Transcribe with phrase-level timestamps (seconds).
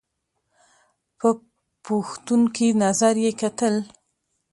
[1.19, 1.29] په
[1.85, 3.75] پوښتونکي نظر یې کتل!